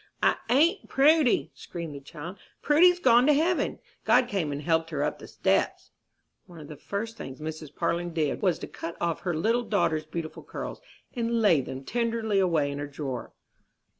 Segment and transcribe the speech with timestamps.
[0.23, 3.77] "I ain't Prudy!" screamed the child; "Prudy's gone to heaven.
[4.03, 5.91] God came and helped her up the steps."
[6.47, 7.75] One of the first things Mrs.
[7.75, 10.81] Parlin did was to cut off her little daughter's beautiful curls,
[11.15, 13.33] and lay them tenderly away in a drawer.